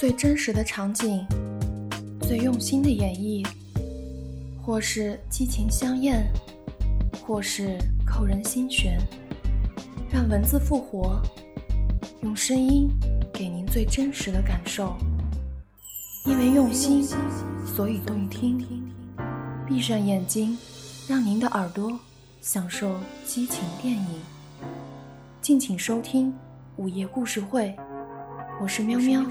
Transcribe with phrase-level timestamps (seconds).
[0.00, 1.26] 最真实的场景，
[2.22, 3.46] 最用心的演绎，
[4.64, 6.26] 或是激情相艳，
[7.22, 8.98] 或是扣人心弦。
[10.10, 11.20] 让文字复活，
[12.22, 12.88] 用声音
[13.30, 14.96] 给您最真实的感受。
[16.24, 17.06] 因为用心，
[17.66, 18.66] 所以动听。
[19.68, 20.56] 闭上眼睛，
[21.08, 21.92] 让您的耳朵
[22.40, 24.18] 享受激情电影。
[25.42, 26.32] 敬请收听
[26.76, 27.76] 午夜故事会，
[28.62, 29.22] 我是喵喵。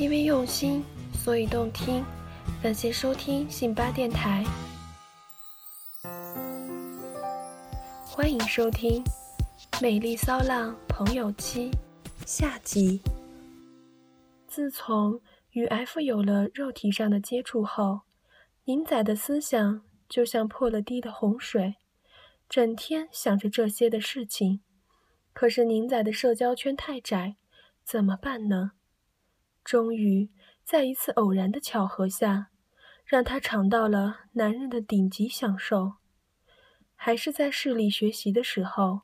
[0.00, 0.82] 因为用心，
[1.12, 2.02] 所以动听。
[2.62, 4.42] 感谢收听信巴电台，
[8.06, 9.04] 欢迎收听
[9.82, 11.70] 《美丽骚浪朋友妻》
[12.24, 13.02] 下集。
[14.48, 18.00] 自从与 F 有了肉体上的接触后，
[18.64, 21.74] 宁仔的思想就像破了堤的洪水，
[22.48, 24.62] 整天想着这些的事情。
[25.34, 27.36] 可是宁仔的社交圈太窄，
[27.84, 28.72] 怎么办呢？
[29.70, 30.28] 终于，
[30.64, 32.48] 在一次偶然的巧合下，
[33.04, 35.92] 让他尝到了男人的顶级享受。
[36.96, 39.02] 还是在市里学习的时候，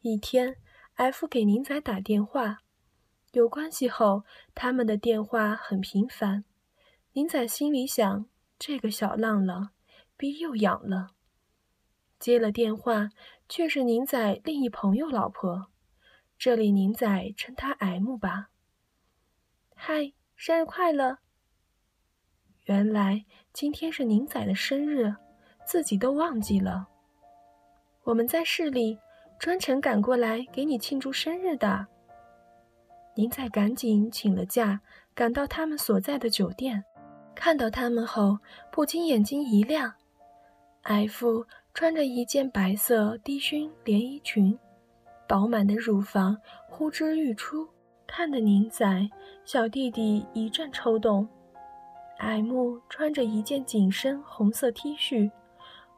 [0.00, 0.56] 一天
[0.94, 2.60] ，F 给宁仔打电话。
[3.32, 4.24] 有关系后，
[4.54, 6.46] 他们的电话很频繁。
[7.12, 8.24] 宁仔心里想：
[8.58, 9.72] 这个小浪浪，
[10.16, 11.08] 逼又痒了。
[12.18, 13.10] 接了电话，
[13.46, 15.66] 却是宁仔另一朋友老婆。
[16.38, 18.48] 这里宁仔称她 M 吧。
[19.80, 21.18] 嗨，生日快乐！
[22.64, 25.14] 原来今天是宁仔的生日，
[25.64, 26.88] 自己都忘记了。
[28.02, 28.98] 我们在市里，
[29.38, 31.86] 专程赶过来给你庆祝生日的。
[33.14, 34.80] 宁仔赶紧请了假，
[35.14, 36.84] 赶到他们所在的酒店，
[37.36, 38.36] 看到他们后，
[38.72, 39.94] 不禁眼睛一亮。
[40.82, 44.58] F 穿着一件白色低胸连衣裙，
[45.28, 46.36] 饱满的乳房
[46.68, 47.66] 呼之欲出。
[48.08, 49.08] 看得宁仔
[49.44, 51.28] 小弟弟一阵抽动。
[52.16, 55.30] M 穿着一件紧身红色 T 恤，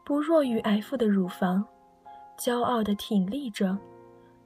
[0.05, 1.65] 不弱于 F 的乳房，
[2.37, 3.79] 骄傲地挺立着，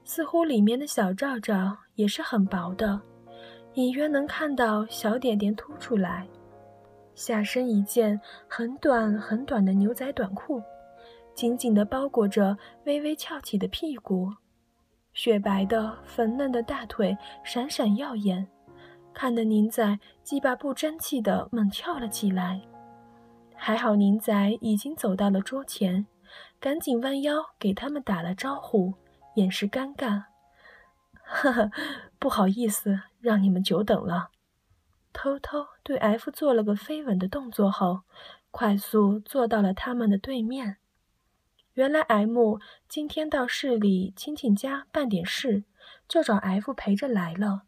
[0.05, 3.01] 似乎里面的小罩罩也是很薄的，
[3.73, 6.29] 隐约能看到小点点凸出来。
[7.15, 10.63] 下身一件很短很短的牛仔短裤，
[11.35, 14.31] 紧紧地包裹着微微翘起的屁股。
[15.15, 18.47] 雪白的、粉嫩的大腿闪闪耀眼，
[19.15, 22.61] 看得宁仔鸡巴不争气的猛跳了起来。
[23.55, 26.07] 还好宁仔已经走到了桌前，
[26.59, 28.95] 赶紧弯腰给他们打了招呼，
[29.37, 30.25] 掩饰尴尬。
[31.23, 31.71] 呵呵，
[32.19, 34.31] 不好意思，让你们久等了。
[35.13, 38.01] 偷偷对 F 做了个飞吻的动作后，
[38.51, 40.79] 快速坐到了他们的对面。
[41.75, 45.65] 原来 M 今天到市里亲戚家办点事，
[46.07, 47.63] 就找 F 陪着来了。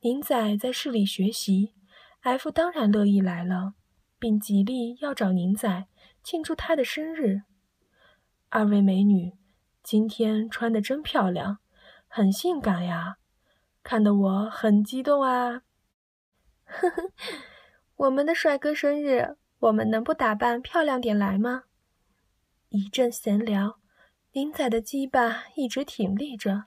[0.00, 1.74] 宁仔在市里学习
[2.20, 3.74] ，F 当然乐意来了，
[4.18, 5.86] 并极力要找宁仔
[6.22, 7.42] 庆祝他的生日。
[8.48, 9.34] 二位美女，
[9.82, 11.58] 今天穿的真漂亮，
[12.08, 13.18] 很性感呀，
[13.82, 15.60] 看得我很激动啊！
[16.64, 17.12] 呵呵，
[17.96, 21.64] 我们的帅哥生日，我们能不打扮漂亮点来吗？
[22.76, 23.78] 一阵闲聊，
[24.32, 26.64] 林仔的鸡巴一直挺立着，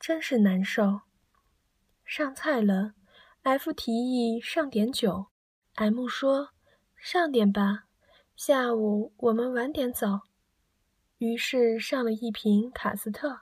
[0.00, 1.02] 真是难受。
[2.02, 2.94] 上菜了
[3.42, 5.26] ，F 提议上点酒
[5.74, 6.48] ，M 说
[6.96, 7.84] 上点吧，
[8.34, 10.20] 下午我们晚点走。
[11.18, 13.40] 于是上了一瓶卡斯特，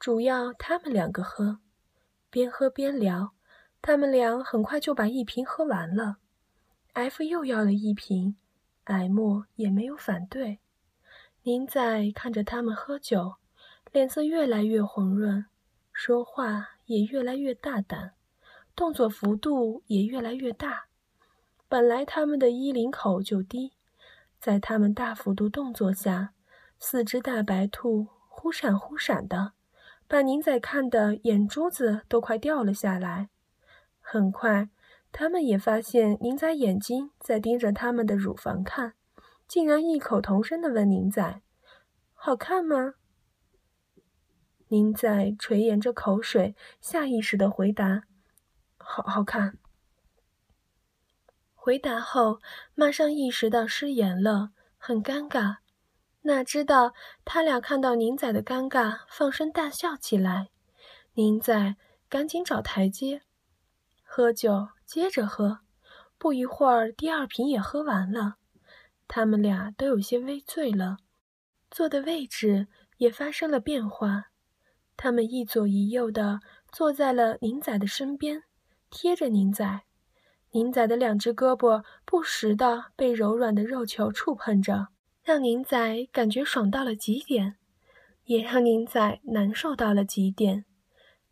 [0.00, 1.60] 主要他们两个喝，
[2.30, 3.32] 边喝边聊。
[3.80, 6.16] 他们俩很快就把一瓶喝完了
[6.94, 8.36] ，F 又要了一瓶
[8.82, 10.58] ，M 也没有反对。
[11.46, 13.36] 宁仔看着他们喝酒，
[13.92, 15.46] 脸色越来越红润，
[15.92, 18.14] 说话也越来越大胆，
[18.74, 20.86] 动作幅度也越来越大。
[21.68, 23.74] 本来他们的衣领口就低，
[24.40, 26.32] 在他们大幅度动作下，
[26.80, 29.52] 四只大白兔忽闪忽闪的，
[30.08, 33.28] 把宁仔看的眼珠子都快掉了下来。
[34.00, 34.68] 很快，
[35.12, 38.94] 他们也发现宁仔眼睛在盯着他们的乳房看。
[39.48, 41.42] 竟然异口同声地问宁仔
[42.14, 42.94] ：“好看吗？”
[44.68, 48.02] 宁仔垂涎着口水，下意识地回答
[48.76, 49.58] ：“好好看。”
[51.54, 52.40] 回答后，
[52.74, 55.58] 马上意识到失言了，很尴尬。
[56.22, 56.92] 哪知道
[57.24, 60.50] 他俩看到宁仔的尴尬，放声大笑起来。
[61.14, 61.76] 宁仔
[62.08, 63.22] 赶紧找台阶，
[64.02, 65.60] 喝酒接着喝。
[66.18, 68.36] 不一会儿，第二瓶也喝完了。
[69.08, 70.98] 他们俩都有些微醉了，
[71.70, 72.68] 坐的位置
[72.98, 74.26] 也发生了变化。
[74.96, 76.40] 他们一左一右的
[76.72, 78.44] 坐在了宁仔的身边，
[78.90, 79.82] 贴着宁仔。
[80.52, 84.88] 宁仔的两只胳膊不时地被柔软的肉球触碰着，
[85.22, 87.56] 让宁仔感觉爽到了极点，
[88.24, 90.64] 也让宁仔难受到了极点。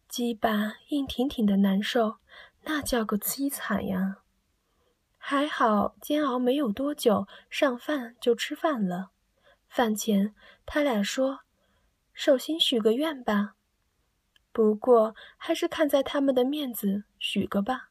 [0.08, 2.16] 鸡巴硬挺挺的难受，
[2.64, 4.23] 那叫个凄惨呀！
[5.26, 9.10] 还好煎熬没有多久，上饭就吃饭了。
[9.66, 10.34] 饭前，
[10.66, 11.40] 他俩说
[12.12, 13.54] ：“寿星许个愿吧。”
[14.52, 17.88] 不过还是看在他们的面子，许个吧。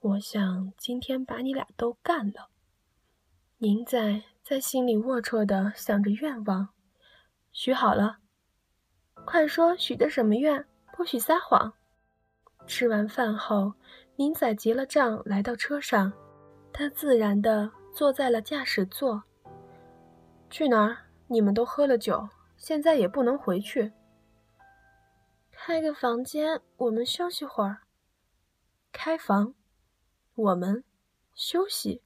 [0.00, 2.48] 我想今天把你俩都干了。
[3.58, 6.70] 宁仔在心里龌龊地想着愿望，
[7.52, 8.18] 许好了。
[9.24, 10.66] 快说许的什么愿，
[10.96, 11.74] 不许撒谎。
[12.66, 13.74] 吃完饭后，
[14.16, 16.12] 宁仔结了账，来到车上，
[16.72, 19.22] 他自然地坐在了驾驶座。
[20.50, 20.98] 去哪儿？
[21.28, 23.92] 你们都喝了酒，现在也不能回去。
[25.50, 27.78] 开个房间，我们休息会儿。
[28.92, 29.54] 开房。
[30.34, 30.82] 我们
[31.34, 32.02] 休息。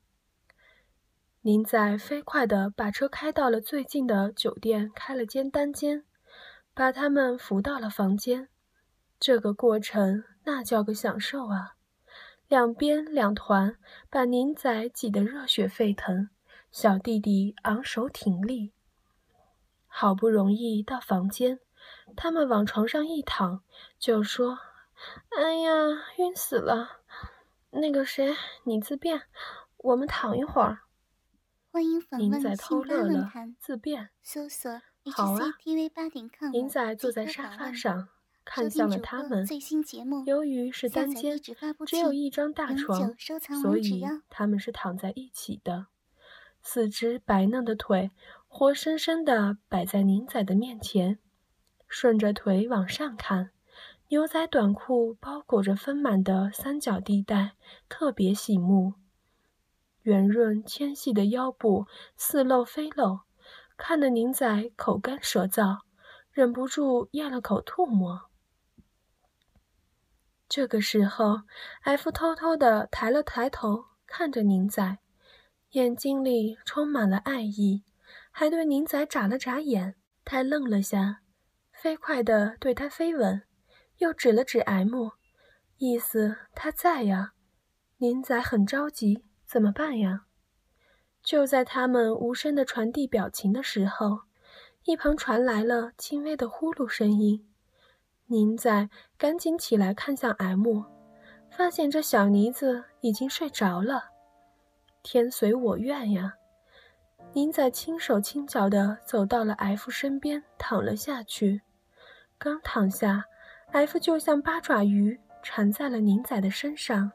[1.43, 6.05] 您在飞快地把车开到了最近的酒店，开了间单间，
[6.75, 8.49] 把他们扶到了房间。
[9.19, 11.76] 这个过程那叫个享受啊！
[12.49, 13.77] 两边两团
[14.09, 16.31] 把宁仔挤得热血沸腾，
[16.71, 18.73] 小弟弟昂首挺立。
[19.89, 21.59] 好不容易到房间，
[22.17, 23.63] 他们往床上一躺，
[23.99, 24.59] 就说
[25.37, 25.71] ：“哎呀，
[26.19, 27.01] 晕死了。”
[27.71, 28.35] 那个谁，
[28.65, 29.23] 你自便，
[29.79, 30.79] 我们躺一会儿。
[31.73, 34.11] 欢迎访问仔偷乐了，自便。
[34.23, 34.71] 搜索
[35.13, 35.55] 好啊。
[36.53, 38.09] 宁仔坐在沙发上，
[38.47, 39.47] 看向了他们。
[40.25, 41.39] 由于是单间，
[41.85, 43.15] 只有一张大床，
[43.61, 45.89] 所以他们是躺在一起的。
[46.63, 48.11] 四只白嫩的腿
[48.49, 51.19] 活生生的摆在宁仔的面前，
[51.87, 53.51] 顺着腿往上看。
[54.09, 57.55] 牛仔短裤包裹着丰满的三角地带，
[57.89, 58.95] 特别醒目。
[60.03, 63.23] 圆润纤细的腰部似露非露，
[63.77, 65.81] 看得宁仔口干舌燥，
[66.31, 68.26] 忍不住咽了口唾沫。
[70.49, 71.41] 这个时候
[71.83, 74.99] ，F 偷偷地抬了抬头，看着宁仔，
[75.73, 77.83] 眼睛里充满了爱意，
[78.31, 79.97] 还对宁仔眨了眨眼。
[80.25, 81.21] 他愣了下，
[81.73, 83.43] 飞快地对他飞吻。
[83.99, 85.11] 又指了指 M，
[85.79, 87.33] 意思他在呀。
[87.99, 90.27] 宁仔很着急，怎么办呀？
[91.23, 94.21] 就在他们无声的传递表情的时候，
[94.85, 97.49] 一旁传来了轻微的呼噜声音。
[98.29, 100.83] 宁仔赶紧起来看向 M，
[101.49, 104.11] 发现这小妮子已经睡着了。
[105.03, 106.35] 天随我愿呀！
[107.33, 111.63] 宁仔轻手轻脚地走到了 F 身边，躺了下去。
[112.37, 113.25] 刚躺下。
[113.73, 117.11] F 就像八爪鱼缠在了宁仔的身上，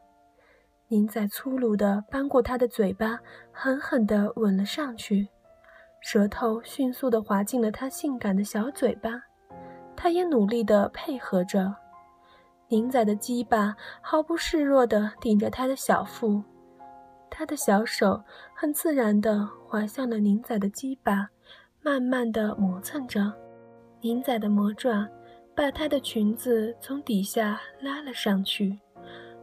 [0.89, 3.19] 宁仔粗鲁地扳过他的嘴巴，
[3.51, 5.29] 狠狠地吻了上去，
[6.01, 9.23] 舌头迅速地滑进了他性感的小嘴巴，
[10.01, 11.71] 他也努力地配合着。
[12.69, 16.41] 宁仔的鸡巴毫不示弱地顶着他的小腹，
[17.29, 18.19] 他的小手
[18.55, 21.29] 很自然地滑向了宁仔的鸡巴，
[21.83, 23.31] 慢慢地磨蹭着，
[23.99, 25.07] 宁仔的魔爪。
[25.53, 28.79] 把她的裙子从底下拉了上去，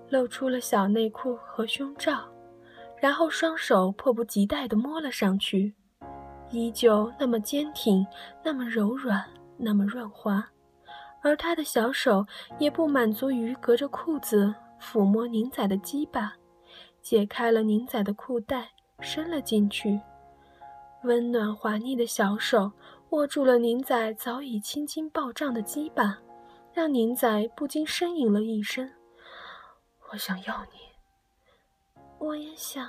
[0.09, 2.27] 露出了小内裤和胸罩，
[2.99, 5.75] 然后双手迫不及待地摸了上去，
[6.51, 8.05] 依旧那么坚挺，
[8.43, 9.23] 那么柔软，
[9.59, 10.43] 那么润滑。
[11.29, 12.27] 而他的小手
[12.59, 16.33] 也不满足于隔着裤子抚摸宁仔的鸡巴，
[17.03, 18.71] 解开了宁仔的裤带，
[19.01, 20.01] 伸了进去，
[21.05, 22.73] 温暖滑腻的小手。
[23.11, 26.19] 握住了宁仔早已青筋暴胀的鸡巴，
[26.73, 28.91] 让宁仔不禁呻吟了一声
[30.11, 32.89] ：“我想要你，我也想。”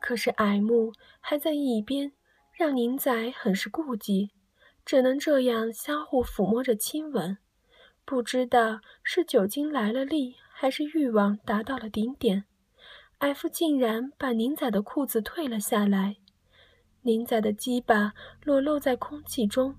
[0.00, 0.90] 可是 M
[1.20, 2.12] 还在一边，
[2.52, 4.32] 让宁仔很是顾忌，
[4.84, 7.38] 只能这样相互抚摸着亲吻。
[8.06, 12.44] 不知道是酒精来了力，还是欲望达到了顶点
[13.18, 16.16] ，F 竟然把宁仔的裤子退了下来。
[17.00, 18.12] 宁仔的鸡巴
[18.44, 19.74] 裸露在空气中，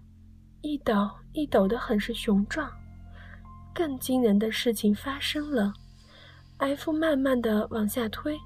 [0.62, 2.72] 一抖一抖的，很是雄壮。
[3.74, 5.74] 更惊人的事情发生了
[6.58, 8.38] ，F 慢慢的往下推，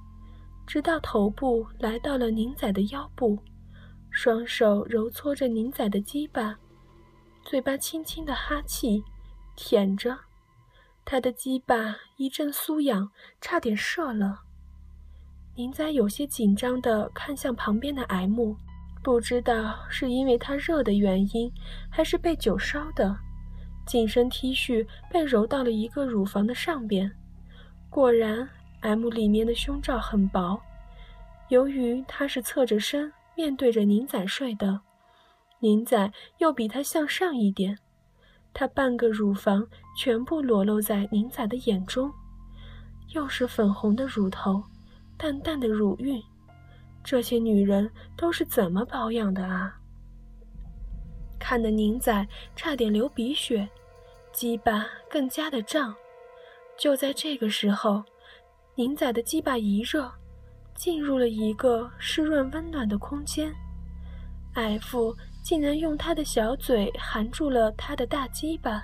[0.68, 3.38] 直到头部来到了宁仔的腰部，
[4.10, 6.58] 双手揉搓着宁仔的鸡巴，
[7.44, 9.04] 嘴巴轻轻的哈气，
[9.62, 10.18] 舔着，
[11.04, 13.12] 他的鸡巴一阵酥痒，
[13.42, 14.40] 差点射了。
[15.54, 18.56] 宁仔有些紧张的看向旁边的 M。
[19.04, 21.52] 不知道是因为他热的原因，
[21.90, 23.18] 还是被酒烧的，
[23.86, 27.14] 紧身 T 恤被揉到了一个乳房的上边，
[27.90, 28.48] 果然
[28.80, 30.62] ，M 里面的胸罩很薄。
[31.50, 34.80] 由于他是侧着身面对着宁仔睡的，
[35.60, 37.78] 宁仔又比他向上一点，
[38.54, 42.12] 她半个乳房全部裸露在宁仔的眼中，
[43.10, 44.64] 又是粉红的乳头，
[45.18, 46.22] 淡淡的乳晕，
[47.04, 49.80] 这些女人都是怎么保养的啊？
[51.40, 53.68] 看得宁仔差点流鼻血，
[54.32, 55.96] 鸡巴更加的胀。
[56.78, 58.04] 就在这个时候，
[58.76, 60.12] 宁仔的鸡巴一热。
[60.76, 63.54] 进入了一个湿润温暖的空间
[64.54, 65.14] ，F
[65.50, 68.84] 竟然用他的小嘴含住了他的大鸡巴，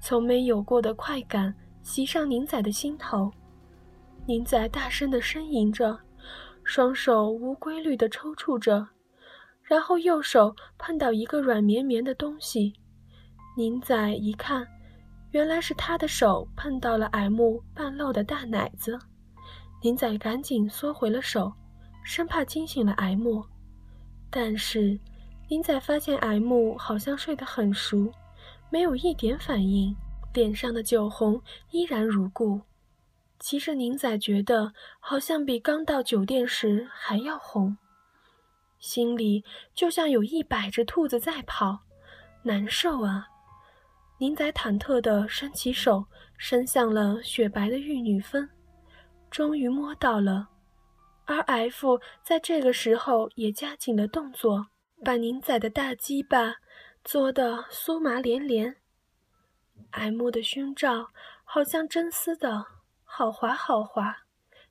[0.00, 3.30] 从没有过的快感袭上宁仔的心头。
[4.24, 5.98] 宁仔大声的呻吟着，
[6.62, 8.88] 双手无规律的抽搐着，
[9.62, 12.72] 然后右手碰到一个软绵绵的东西，
[13.54, 14.66] 宁仔一看，
[15.32, 18.98] 原来是他的手碰到了 M 半露的大奶子。
[19.82, 21.52] 宁仔赶紧缩回了手，
[22.02, 23.42] 生怕惊醒了 M。
[24.30, 24.98] 但是，
[25.48, 28.12] 宁仔发现 M 好像睡得很熟，
[28.70, 29.94] 没有一点反应，
[30.32, 32.60] 脸上的酒红依然如故。
[33.40, 37.76] 其实，宁仔觉得好像比刚到酒店时还要红，
[38.78, 41.80] 心里就像有一百只兔子在跑，
[42.42, 43.28] 难受啊！
[44.18, 46.06] 宁仔忐忑地伸起手，
[46.38, 48.48] 伸向了雪白的玉女峰。
[49.30, 50.48] 终于摸到了，
[51.26, 54.68] 而 F 在这个时候也加紧了动作，
[55.04, 56.56] 把宁仔的大鸡巴
[57.04, 58.76] 做得酥麻连连。
[59.90, 61.10] M 的胸罩
[61.44, 62.64] 好像真丝的，
[63.04, 64.24] 好滑好滑，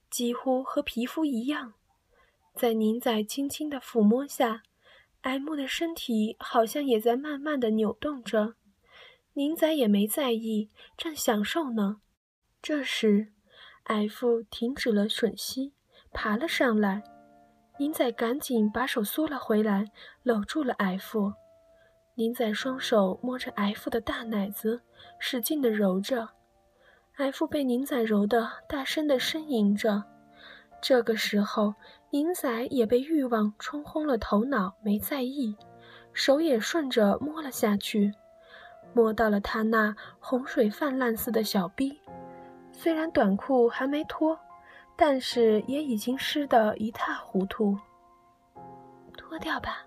[0.09, 1.75] 几乎和皮肤一样。
[2.55, 4.63] 在宁仔轻轻的抚摸下
[5.21, 8.55] ，M 的身体好像也在慢慢的扭动着。
[9.33, 12.01] 宁仔也没在意，正享受呢。
[12.59, 13.31] 这时。
[13.83, 15.73] F 停止了吮吸，
[16.13, 17.03] 爬了上来。
[17.77, 21.34] 宁仔赶紧把手缩了回来，搂住了 F。
[22.15, 24.82] 宁仔双手摸着 F 的大奶子，
[25.18, 26.30] 使劲地揉着。
[27.18, 30.03] F 被宁仔揉得大声地呻吟着。
[30.82, 31.74] 这个时候，
[32.12, 35.58] 宁仔也被欲望冲昏了头脑，没在意，
[36.13, 38.13] 手也顺着摸了下去，
[38.94, 42.00] 摸到了他那洪水泛滥似的小臂。
[42.72, 44.38] 虽然短裤还没脱，
[44.95, 47.77] 但是也已经湿得一塌糊涂。
[49.17, 49.85] 脱掉吧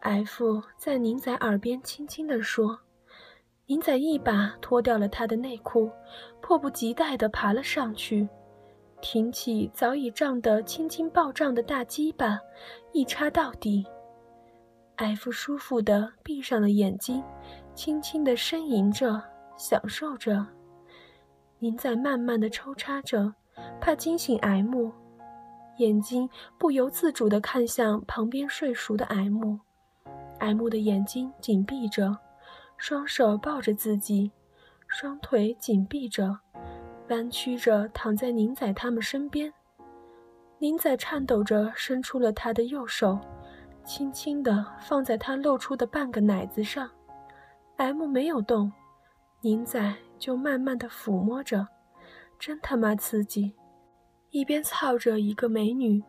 [0.00, 2.78] ，F 在宁仔耳边轻轻地说。
[3.66, 5.88] 宁仔一把脱掉了他的内裤，
[6.40, 8.28] 迫不及待地爬了上去，
[9.00, 12.40] 挺起早已胀得青筋暴胀的大鸡巴，
[12.92, 13.86] 一插到底。
[14.96, 17.22] F 舒服地闭上了眼睛，
[17.72, 19.22] 轻轻地呻吟着，
[19.56, 20.44] 享受着。
[21.60, 23.32] 您在慢慢的抽插着，
[23.80, 24.90] 怕惊醒 M，
[25.76, 32.16] 眼睛不由自主地看向旁边睡熟的 M，M 的眼睛紧闭着，
[32.76, 34.30] 双手抱着自己，
[34.86, 36.38] 双腿紧闭着，
[37.08, 39.52] 弯曲着躺在宁仔他们身边。
[40.58, 43.18] 宁仔颤抖着伸出了他的右手，
[43.84, 46.90] 轻轻地放在他露出的半个奶子上
[47.76, 48.72] ，M 没有动，
[49.40, 49.94] 宁仔。
[50.20, 51.66] 就慢慢的抚摸着，
[52.40, 53.54] 真他妈刺激！
[54.30, 56.02] 一边操着一个美女，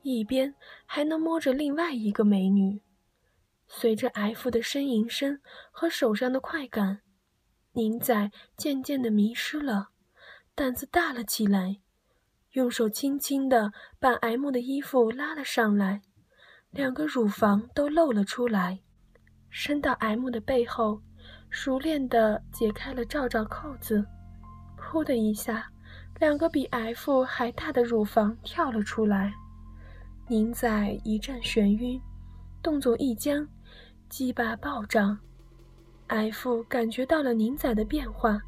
[0.00, 0.54] 一边
[0.86, 2.80] 还能摸着另外一个美女。
[3.68, 5.38] 随着 F 的呻吟声
[5.70, 7.02] 和手上的快感，
[7.72, 9.90] 宁仔渐渐的迷失了，
[10.54, 11.80] 胆子大了起来，
[12.52, 16.00] 用手轻轻的把 M 的衣服拉了上来，
[16.70, 18.80] 两个乳房都露了出来，
[19.50, 21.02] 伸到 M 的背后。
[21.50, 24.04] 熟练地解开了罩罩扣子，
[24.76, 25.70] 噗的一下，
[26.20, 29.32] 两个比 F 还大的乳房跳了出来。
[30.28, 32.00] 宁仔一阵眩晕，
[32.62, 33.46] 动作一僵，
[34.08, 35.18] 鸡巴暴涨。
[36.06, 38.40] F 感觉到了宁仔的变化，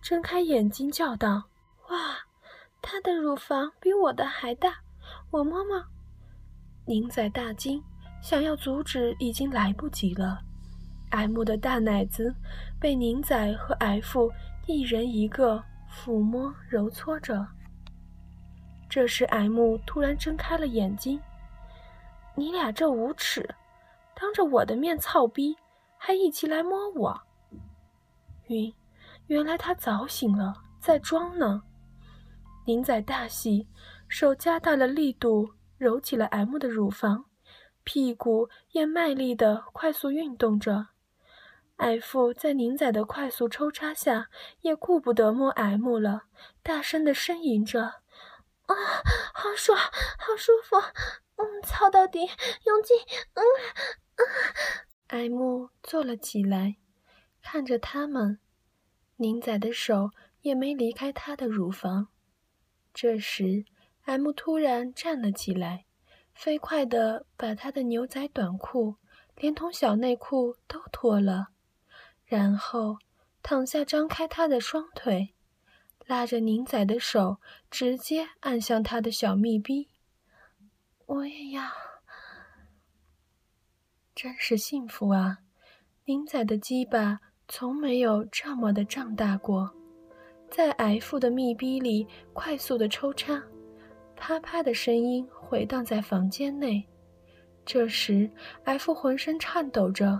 [0.00, 1.44] 睁开眼睛叫道
[1.90, 2.16] ：“哇，
[2.80, 4.74] 他的乳房比我的还大，
[5.30, 5.84] 我摸摸。”
[6.86, 7.82] 宁仔大惊，
[8.22, 10.40] 想要阻止，已经来不及了。
[11.10, 12.34] M 的大奶子
[12.80, 14.32] 被宁仔和 F
[14.66, 17.46] 一人一个抚摸揉搓着。
[18.88, 21.20] 这时，M 突然睁开了眼睛
[22.34, 23.48] ：“你俩这无耻，
[24.14, 25.56] 当着我的面操逼，
[25.96, 27.20] 还一起来摸我！”
[28.48, 28.72] 晕，
[29.28, 31.62] 原来他早醒了，在装呢。
[32.64, 33.66] 宁仔大喜，
[34.08, 37.24] 手加大了力度，揉起了 M 的乳房，
[37.82, 40.86] 屁股也卖力地快速运动着。
[41.82, 44.28] 艾父在宁仔的快速抽插下，
[44.60, 46.26] 也顾不得摸 M 了，
[46.62, 47.82] 大声的呻吟着
[48.66, 48.74] ：“啊，
[49.34, 50.76] 好爽，好舒服，
[51.34, 52.96] 嗯，操到底，用劲，
[53.34, 53.42] 嗯，
[54.14, 54.22] 嗯。”
[55.28, 56.76] M 坐了起来，
[57.42, 58.38] 看着他们，
[59.16, 60.10] 宁仔的手
[60.42, 62.06] 也没离开他的乳房。
[62.94, 63.64] 这时
[64.04, 65.86] ，M 突然站了起来，
[66.32, 68.98] 飞快地把他的牛仔短裤
[69.34, 71.48] 连同小内裤都脱了，
[72.32, 72.96] 然后
[73.42, 75.34] 躺下，张开他的双腿，
[76.06, 77.36] 拉着宁仔的手，
[77.70, 79.90] 直接按向他的小蜜逼。
[81.04, 81.62] 我也要。
[84.14, 85.40] 真是幸福啊！
[86.06, 89.70] 宁仔的鸡巴从没有这么的胀大过，
[90.50, 93.42] 在 F 的密闭里快速的抽插，
[94.16, 96.82] 啪啪的声音回荡在房间内。
[97.66, 98.30] 这时
[98.64, 100.18] ，F 浑身颤抖着，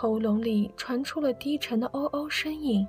[0.00, 2.88] 喉咙里传出了低沉的“哦哦”声音，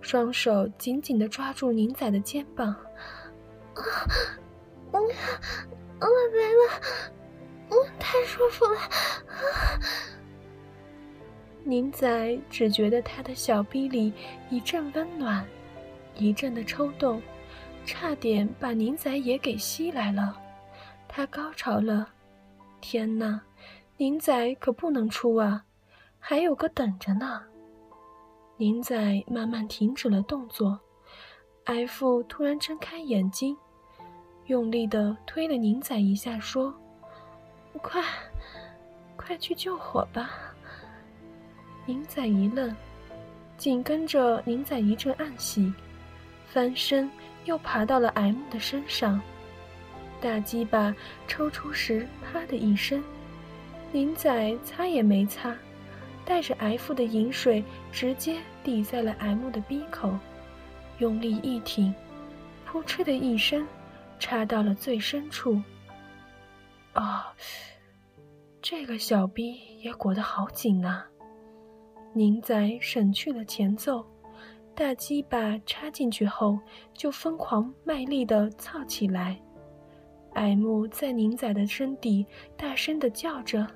[0.00, 2.68] 双手紧紧地抓住宁仔的肩膀。
[2.68, 3.82] 啊，
[4.92, 5.02] 嗯，
[5.98, 6.80] 我来了。
[7.70, 8.78] 嗯，太舒服了。
[11.64, 14.12] 宁仔只觉得他的小臂里
[14.50, 15.44] 一阵温暖，
[16.14, 17.20] 一阵的抽动，
[17.84, 20.40] 差点把宁仔也给吸来了。
[21.08, 22.08] 他高潮了，
[22.80, 23.40] 天哪！
[23.96, 25.64] 宁仔可不能出啊，
[26.20, 27.42] 还有个等着呢。
[28.56, 30.78] 宁仔慢慢停止了动作
[31.64, 33.56] ，F 突然睁开眼睛，
[34.46, 36.72] 用力的推了宁仔一下，说。
[37.82, 38.04] 快，
[39.16, 40.30] 快去救火吧！
[41.86, 42.74] 宁仔一愣，
[43.56, 45.72] 紧跟着宁仔一阵暗喜，
[46.46, 47.10] 翻身
[47.44, 49.20] 又爬到了 M 的身上，
[50.20, 50.94] 大鸡巴
[51.26, 53.02] 抽出时，啪的一声，
[53.92, 55.56] 宁仔擦也没擦，
[56.30, 60.16] 带着 F 的饮水直接抵在了 M 的鼻口，
[60.98, 61.92] 用力一挺，
[62.64, 63.66] 扑哧的一声，
[64.20, 65.60] 插到了最深处。
[66.92, 67.34] 啊，
[68.62, 71.02] 这个小逼也裹得好紧呐！
[72.14, 74.06] 宁仔省去了前奏，
[74.72, 76.60] 大鸡巴插进去后
[76.94, 79.36] 就疯狂卖力地操起来。
[80.34, 82.24] M 在宁仔的身底
[82.56, 83.66] 大声地叫着：“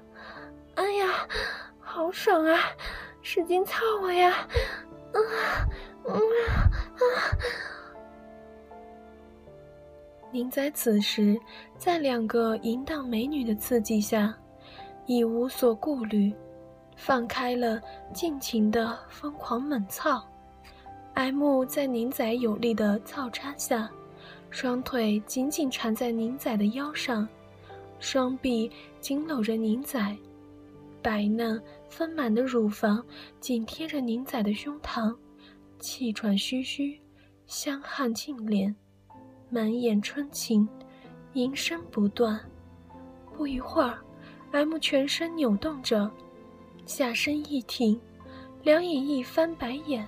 [0.77, 1.29] 哎呀，
[1.95, 2.59] 好爽啊！
[3.23, 4.33] 使劲操我呀！
[5.13, 5.69] 啊，
[6.03, 6.19] 嗯啊！”
[10.33, 11.39] 宁仔此时
[11.79, 14.37] 在两个淫荡美女的刺激下，
[15.07, 16.35] 已无所顾虑，
[16.97, 17.81] 放开了
[18.13, 20.21] 尽情的疯狂猛操。
[21.15, 23.89] M 在宁仔有力的操插下，
[24.51, 27.29] 双腿紧紧缠在宁仔的腰上，
[28.01, 30.17] 双臂紧搂着宁仔，
[31.01, 31.63] 白嫩
[31.97, 33.07] 丰满的乳房
[33.39, 35.17] 紧贴着宁仔的胸膛，
[35.79, 37.01] 气喘吁吁，
[37.47, 38.75] 香汗浸脸。
[39.49, 40.69] 满眼春情，
[41.35, 42.41] 吟声不断。
[43.33, 43.97] 不一会儿
[44.51, 46.11] ，M 全身扭动着，
[46.85, 48.01] 下身一挺，
[48.65, 50.05] 两眼一翻白眼，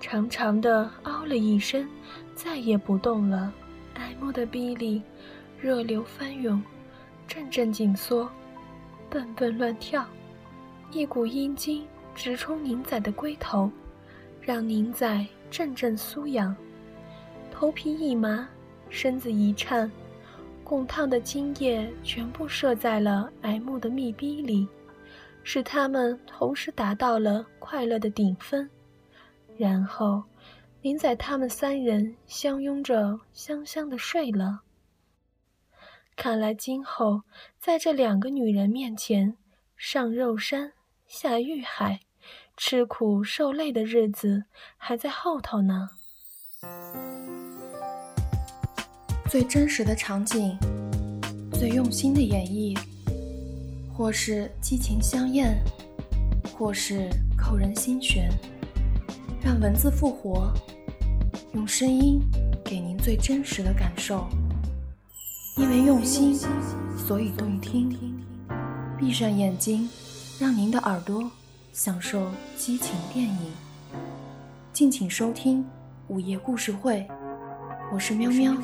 [0.00, 1.86] 长长的嗷了一声，
[2.34, 3.52] 再也不动了。
[3.92, 5.02] M 的逼里
[5.60, 6.62] 热流翻涌，
[7.26, 8.26] 阵阵紧缩，
[9.10, 10.06] 蹦蹦乱跳，
[10.90, 13.70] 一股阴茎直冲宁仔的龟头，
[14.40, 16.56] 让宁仔阵阵酥痒，
[17.50, 18.48] 头皮一麻。
[18.90, 19.90] 身子一颤，
[20.64, 24.66] 滚烫的精液全部射在了 M 的密逼里，
[25.42, 28.66] 使他们同时达到了快乐的顶峰。
[29.58, 30.22] 然后，
[30.80, 34.62] 宁仔他们三人相拥着，香香的睡了。
[36.16, 37.20] 看来今后
[37.58, 39.36] 在这两个女人面前，
[39.76, 40.72] 上肉山
[41.08, 42.00] 下玉海，
[42.54, 44.44] 吃苦受累的日子
[44.76, 45.88] 还在后头呢。
[49.30, 50.54] 最真实的场景，
[51.50, 52.78] 最用心的演绎，
[53.90, 55.56] 或是激情相艳，
[56.52, 58.30] 或是扣人心弦，
[59.42, 60.52] 让文字复活，
[61.54, 62.20] 用声音
[62.62, 64.28] 给您最真实的感受。
[65.56, 66.38] 因为用心，
[66.98, 67.98] 所以动听。
[68.98, 69.88] 闭上眼睛，
[70.38, 71.28] 让您的耳朵
[71.72, 73.52] 享受激情电影。
[74.72, 75.66] 敬请收听
[76.06, 77.04] 午夜故事会，
[77.92, 78.54] 我是喵喵。